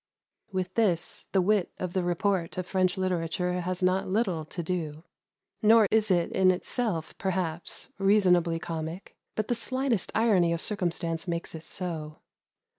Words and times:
With 0.51 0.73
this 0.73 1.27
the 1.31 1.43
wit 1.43 1.71
of 1.77 1.93
the 1.93 2.01
report 2.01 2.57
of 2.57 2.65
French 2.65 2.97
literature 2.97 3.61
has 3.61 3.83
not 3.83 4.07
little 4.07 4.45
to 4.45 4.63
do. 4.63 5.03
Nor 5.61 5.85
is 5.91 6.09
it 6.09 6.31
in 6.31 6.49
itself, 6.49 7.15
perhaps, 7.19 7.89
reasonably 7.99 8.57
comic, 8.57 9.15
but 9.35 9.47
the 9.47 9.53
slightest 9.53 10.11
irony 10.15 10.53
of 10.53 10.59
circumstance 10.59 11.27
makes 11.27 11.53
it 11.53 11.61
so. 11.61 12.17